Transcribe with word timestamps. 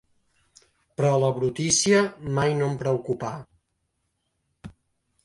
Però 1.01 1.11
la 1.23 1.29
brutícia 1.35 1.99
mai 2.37 2.55
no 2.63 2.71
em 2.71 2.79
preocupà. 2.79 3.31